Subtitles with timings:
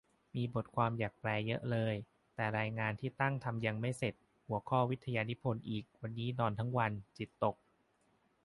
[0.35, 1.95] มีบทความอยากแปลเยอะแยะเลย
[2.35, 4.13] แต่รายงานที่ตั้งทำยังไม่เสร็จ
[4.47, 7.55] หัวข้อวิทยานิพนธ์อีก วันนี้นอนทั้งวัน จิตตก